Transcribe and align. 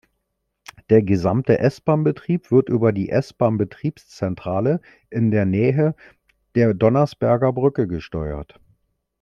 Der 0.89 1.03
gesamte 1.03 1.59
S-Bahn-Betrieb 1.59 2.49
wird 2.49 2.69
über 2.69 2.91
die 2.91 3.09
S-Bahn-Betriebszentrale 3.09 4.81
in 5.11 5.29
der 5.29 5.45
Nähe 5.45 5.93
der 6.55 6.73
Donnersbergerbrücke 6.73 7.85
gesteuert. 7.87 8.59